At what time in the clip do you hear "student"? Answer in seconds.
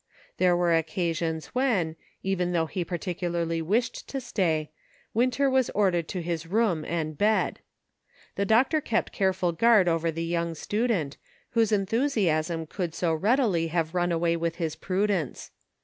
10.55-11.17